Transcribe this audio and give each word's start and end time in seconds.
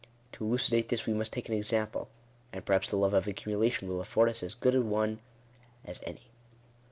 To 0.31 0.43
elucidate 0.43 0.89
this 0.89 1.05
we 1.05 1.13
must 1.13 1.31
take 1.31 1.47
an 1.47 1.53
example; 1.53 2.09
and 2.51 2.65
perhaps 2.65 2.89
the 2.89 2.95
love 2.95 3.13
of 3.13 3.27
accumulation 3.27 3.87
will 3.87 4.01
afford 4.01 4.29
us 4.29 4.41
as 4.41 4.55
good 4.55 4.73
a 4.73 4.81
one 4.81 5.19
as 5.85 6.01
any. 6.07 6.31